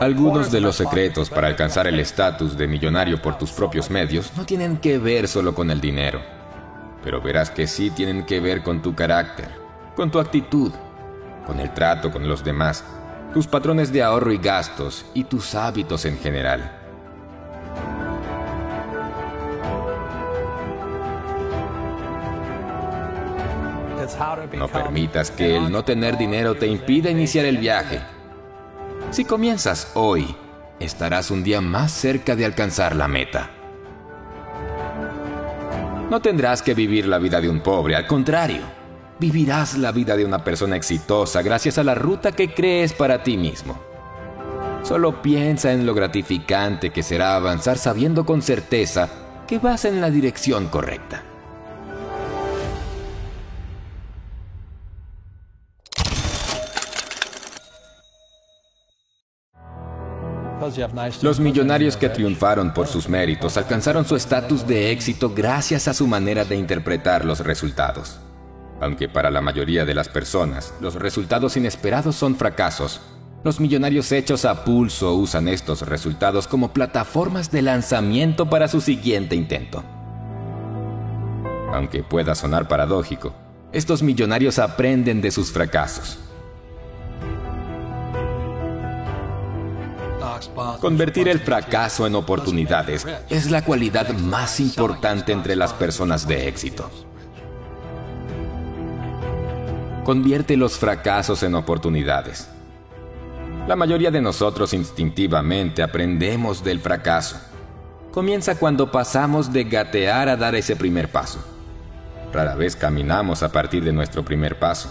[0.00, 4.44] Algunos de los secretos para alcanzar el estatus de millonario por tus propios medios no
[4.44, 6.20] tienen que ver solo con el dinero,
[7.04, 9.48] pero verás que sí tienen que ver con tu carácter,
[9.94, 10.72] con tu actitud,
[11.46, 12.84] con el trato con los demás,
[13.32, 16.78] tus patrones de ahorro y gastos y tus hábitos en general.
[24.56, 28.00] No permitas que el no tener dinero te impida iniciar el viaje.
[29.12, 30.34] Si comienzas hoy,
[30.80, 33.50] estarás un día más cerca de alcanzar la meta.
[36.08, 38.62] No tendrás que vivir la vida de un pobre, al contrario,
[39.18, 43.36] vivirás la vida de una persona exitosa gracias a la ruta que crees para ti
[43.36, 43.78] mismo.
[44.82, 49.10] Solo piensa en lo gratificante que será avanzar sabiendo con certeza
[49.46, 51.22] que vas en la dirección correcta.
[61.22, 66.06] Los millonarios que triunfaron por sus méritos alcanzaron su estatus de éxito gracias a su
[66.06, 68.18] manera de interpretar los resultados.
[68.80, 73.00] Aunque para la mayoría de las personas los resultados inesperados son fracasos,
[73.44, 79.34] los millonarios hechos a pulso usan estos resultados como plataformas de lanzamiento para su siguiente
[79.34, 79.82] intento.
[81.72, 83.34] Aunque pueda sonar paradójico,
[83.72, 86.18] estos millonarios aprenden de sus fracasos.
[90.80, 96.90] Convertir el fracaso en oportunidades es la cualidad más importante entre las personas de éxito.
[100.04, 102.48] Convierte los fracasos en oportunidades.
[103.68, 107.36] La mayoría de nosotros instintivamente aprendemos del fracaso.
[108.10, 111.38] Comienza cuando pasamos de gatear a dar ese primer paso.
[112.32, 114.90] Rara vez caminamos a partir de nuestro primer paso.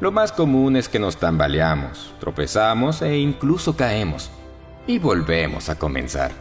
[0.00, 4.30] Lo más común es que nos tambaleamos, tropezamos e incluso caemos
[4.86, 6.32] y volvemos a comenzar.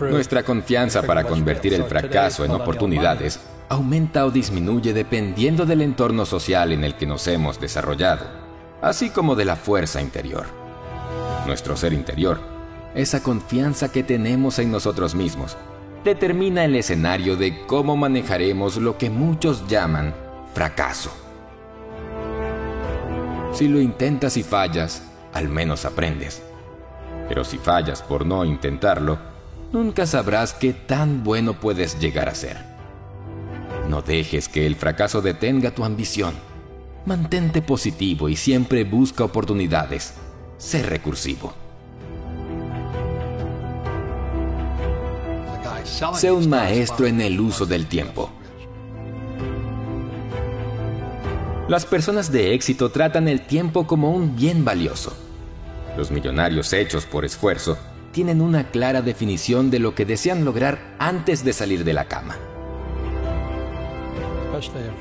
[0.00, 6.72] Nuestra confianza para convertir el fracaso en oportunidades aumenta o disminuye dependiendo del entorno social
[6.72, 8.26] en el que nos hemos desarrollado,
[8.82, 10.46] así como de la fuerza interior.
[11.46, 12.40] Nuestro ser interior,
[12.94, 15.56] esa confianza que tenemos en nosotros mismos,
[16.04, 20.14] determina el escenario de cómo manejaremos lo que muchos llaman
[20.54, 21.12] fracaso.
[23.52, 25.02] Si lo intentas y fallas,
[25.34, 26.42] al menos aprendes.
[27.28, 29.18] Pero si fallas por no intentarlo,
[29.72, 32.56] nunca sabrás qué tan bueno puedes llegar a ser.
[33.88, 36.34] No dejes que el fracaso detenga tu ambición.
[37.04, 40.14] Mantente positivo y siempre busca oportunidades.
[40.56, 41.52] Sé recursivo.
[46.14, 48.30] Sé un maestro en el uso del tiempo.
[51.72, 55.16] Las personas de éxito tratan el tiempo como un bien valioso.
[55.96, 57.78] Los millonarios hechos por esfuerzo
[58.12, 62.36] tienen una clara definición de lo que desean lograr antes de salir de la cama.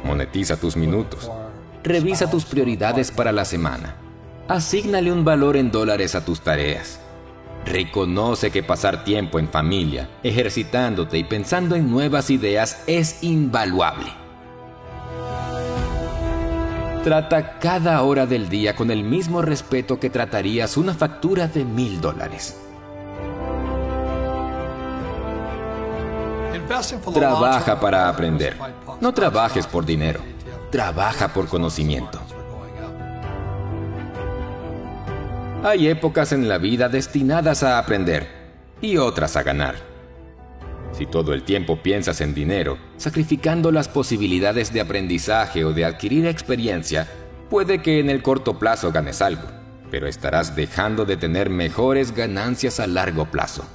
[0.06, 1.30] Monetiza tus minutos.
[1.84, 3.98] Revisa tus prioridades para la semana.
[4.48, 7.02] Asígnale un valor en dólares a tus tareas.
[7.66, 14.21] Reconoce que pasar tiempo en familia, ejercitándote y pensando en nuevas ideas es invaluable.
[17.04, 22.00] Trata cada hora del día con el mismo respeto que tratarías una factura de mil
[22.00, 22.56] dólares.
[27.12, 28.56] Trabaja para aprender.
[29.02, 30.20] No trabajes por dinero.
[30.70, 32.20] Trabaja por conocimiento.
[35.64, 38.28] Hay épocas en la vida destinadas a aprender
[38.80, 39.91] y otras a ganar.
[41.02, 46.28] Si todo el tiempo piensas en dinero, sacrificando las posibilidades de aprendizaje o de adquirir
[46.28, 47.08] experiencia,
[47.50, 49.48] puede que en el corto plazo ganes algo,
[49.90, 53.66] pero estarás dejando de tener mejores ganancias a largo plazo.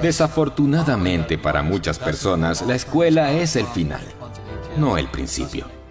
[0.00, 4.06] Desafortunadamente para muchas personas, la escuela es el final,
[4.78, 5.81] no el principio.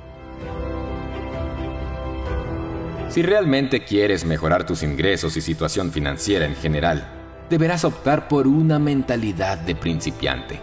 [3.11, 7.05] Si realmente quieres mejorar tus ingresos y situación financiera en general,
[7.49, 10.61] deberás optar por una mentalidad de principiante.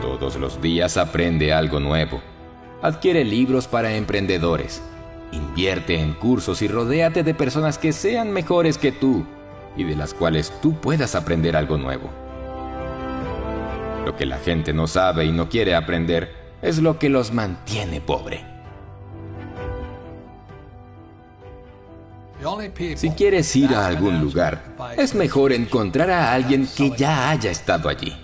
[0.00, 2.22] Todos los días aprende algo nuevo.
[2.82, 4.80] Adquiere libros para emprendedores.
[5.32, 9.26] Invierte en cursos y rodéate de personas que sean mejores que tú
[9.76, 12.10] y de las cuales tú puedas aprender algo nuevo.
[14.04, 16.32] Lo que la gente no sabe y no quiere aprender
[16.62, 18.55] es lo que los mantiene pobre.
[22.96, 24.62] Si quieres ir a algún lugar,
[24.96, 28.14] es mejor encontrar a alguien que ya haya estado allí.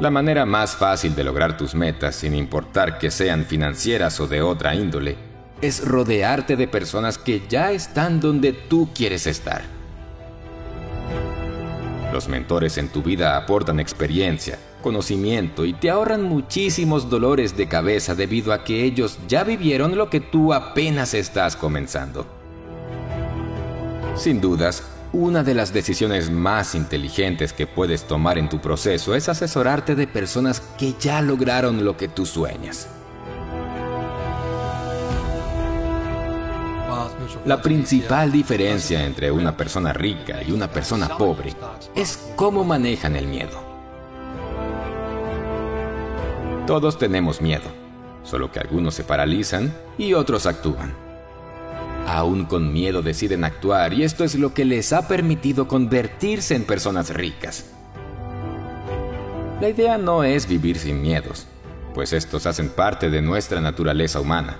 [0.00, 4.42] La manera más fácil de lograr tus metas, sin importar que sean financieras o de
[4.42, 5.16] otra índole,
[5.60, 9.62] es rodearte de personas que ya están donde tú quieres estar.
[12.12, 18.14] Los mentores en tu vida aportan experiencia, conocimiento y te ahorran muchísimos dolores de cabeza
[18.14, 22.26] debido a que ellos ya vivieron lo que tú apenas estás comenzando.
[24.16, 24.82] Sin dudas,
[25.12, 30.06] una de las decisiones más inteligentes que puedes tomar en tu proceso es asesorarte de
[30.06, 32.88] personas que ya lograron lo que tú sueñas.
[37.44, 41.54] La principal diferencia entre una persona rica y una persona pobre
[41.94, 43.71] es cómo manejan el miedo.
[46.66, 47.64] Todos tenemos miedo,
[48.22, 50.94] solo que algunos se paralizan y otros actúan.
[52.06, 56.64] Aún con miedo deciden actuar y esto es lo que les ha permitido convertirse en
[56.64, 57.66] personas ricas.
[59.60, 61.46] La idea no es vivir sin miedos,
[61.94, 64.58] pues estos hacen parte de nuestra naturaleza humana.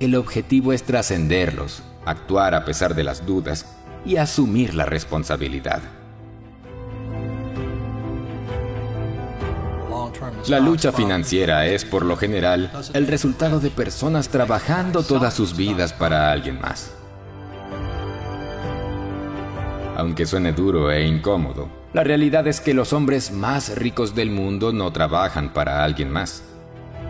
[0.00, 3.66] El objetivo es trascenderlos, actuar a pesar de las dudas
[4.04, 5.80] y asumir la responsabilidad.
[10.48, 15.92] La lucha financiera es, por lo general, el resultado de personas trabajando todas sus vidas
[15.92, 16.92] para alguien más.
[19.96, 24.72] Aunque suene duro e incómodo, la realidad es que los hombres más ricos del mundo
[24.72, 26.44] no trabajan para alguien más.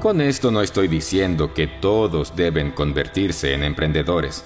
[0.00, 4.44] Con esto no estoy diciendo que todos deben convertirse en emprendedores,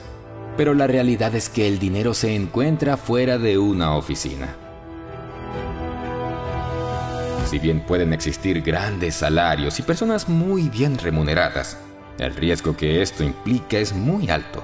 [0.56, 4.56] pero la realidad es que el dinero se encuentra fuera de una oficina.
[7.50, 11.76] Si bien pueden existir grandes salarios y personas muy bien remuneradas,
[12.20, 14.62] el riesgo que esto implica es muy alto.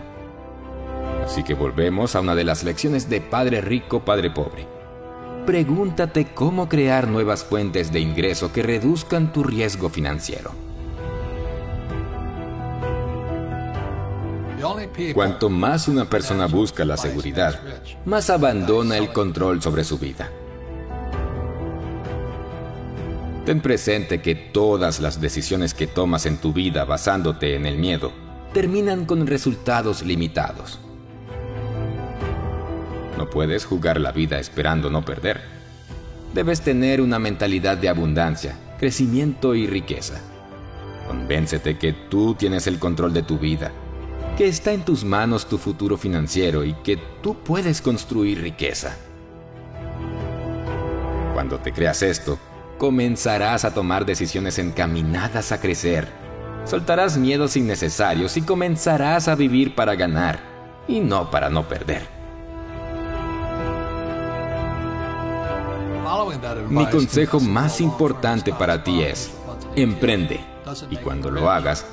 [1.25, 4.69] Así que volvemos a una de las lecciones de Padre Rico, Padre Pobre.
[5.47, 10.53] Pregúntate cómo crear nuevas fuentes de ingreso que reduzcan tu riesgo financiero.
[15.13, 17.61] Cuanto más una persona busca la seguridad,
[18.05, 20.31] más abandona el control sobre su vida.
[23.47, 28.11] Ten presente que todas las decisiones que tomas en tu vida basándote en el miedo
[28.53, 30.81] terminan con resultados limitados.
[33.17, 35.43] No puedes jugar la vida esperando no perder.
[36.35, 40.21] Debes tener una mentalidad de abundancia, crecimiento y riqueza.
[41.07, 43.71] Convéncete que tú tienes el control de tu vida,
[44.37, 48.97] que está en tus manos tu futuro financiero y que tú puedes construir riqueza.
[51.33, 52.41] Cuando te creas esto,
[52.79, 56.09] comenzarás a tomar decisiones encaminadas a crecer.
[56.65, 60.41] Soltarás miedos innecesarios y comenzarás a vivir para ganar
[60.89, 62.17] y no para no perder.
[66.69, 69.31] Mi consejo más importante para ti es,
[69.75, 70.41] emprende
[70.91, 71.87] y cuando lo hagas,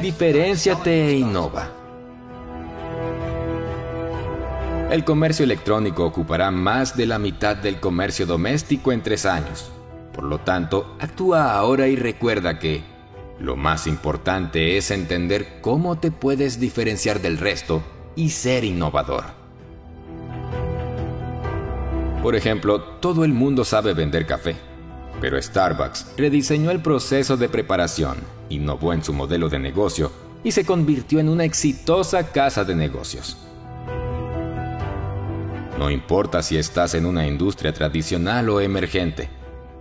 [0.00, 1.70] diferenciate e innova.
[4.90, 9.70] El comercio electrónico ocupará más de la mitad del comercio doméstico en tres años.
[10.18, 12.82] Por lo tanto, actúa ahora y recuerda que
[13.38, 17.84] lo más importante es entender cómo te puedes diferenciar del resto
[18.16, 19.26] y ser innovador.
[22.20, 24.56] Por ejemplo, todo el mundo sabe vender café,
[25.20, 28.16] pero Starbucks rediseñó el proceso de preparación,
[28.48, 30.10] innovó en su modelo de negocio
[30.42, 33.36] y se convirtió en una exitosa casa de negocios.
[35.78, 39.37] No importa si estás en una industria tradicional o emergente,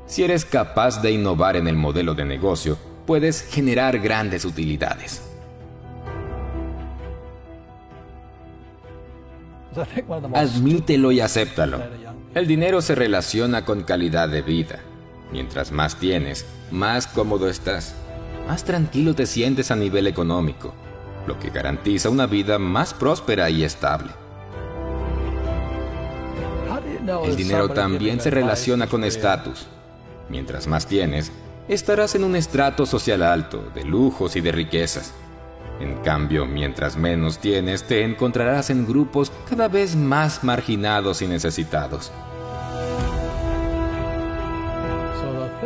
[0.08, 5.22] si eres capaz de innovar en el modelo de negocio, puedes generar grandes utilidades.
[10.34, 11.82] Admítelo y acéptalo.
[12.34, 14.80] El dinero se relaciona con calidad de vida.
[15.32, 17.94] Mientras más tienes, más cómodo estás,
[18.48, 20.74] más tranquilo te sientes a nivel económico,
[21.28, 24.12] lo que garantiza una vida más próspera y estable.
[27.26, 29.68] El dinero también se relaciona con estatus.
[30.30, 31.32] Mientras más tienes,
[31.68, 35.14] estarás en un estrato social alto, de lujos y de riquezas.
[35.80, 42.12] En cambio, mientras menos tienes, te encontrarás en grupos cada vez más marginados y necesitados.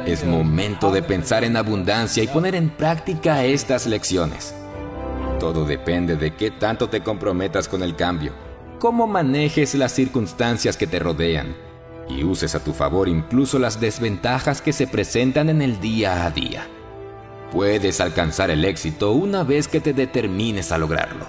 [0.05, 4.53] Es momento de pensar en abundancia y poner en práctica estas lecciones.
[5.39, 8.33] Todo depende de qué tanto te comprometas con el cambio,
[8.79, 11.70] cómo manejes las circunstancias que te rodean
[12.11, 16.31] y uses a tu favor incluso las desventajas que se presentan en el día a
[16.31, 16.67] día.
[17.51, 21.25] Puedes alcanzar el éxito una vez que te determines a lograrlo.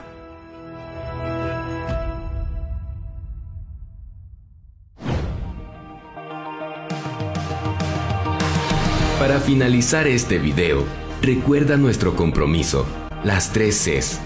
[9.19, 10.85] Para finalizar este video,
[11.21, 12.85] recuerda nuestro compromiso,
[13.23, 14.19] las tres Cs.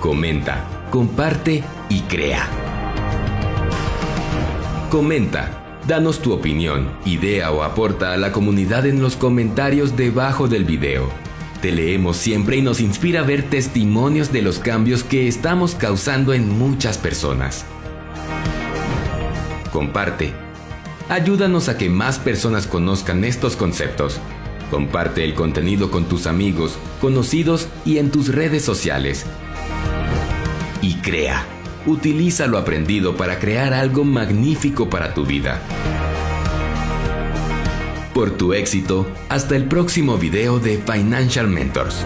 [0.00, 2.48] Comenta, comparte y crea.
[4.90, 10.64] Comenta, danos tu opinión, idea o aporta a la comunidad en los comentarios debajo del
[10.64, 11.08] video.
[11.62, 16.56] Te leemos siempre y nos inspira ver testimonios de los cambios que estamos causando en
[16.56, 17.64] muchas personas.
[19.72, 20.34] Comparte.
[21.08, 24.20] Ayúdanos a que más personas conozcan estos conceptos.
[24.70, 29.24] Comparte el contenido con tus amigos, conocidos y en tus redes sociales.
[30.82, 31.57] Y crea.
[31.88, 35.58] Utiliza lo aprendido para crear algo magnífico para tu vida.
[38.12, 42.04] Por tu éxito, hasta el próximo video de Financial Mentors.